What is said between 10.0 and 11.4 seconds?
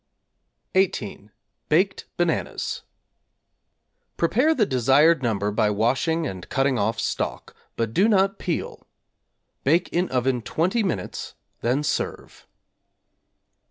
oven 20 minutes,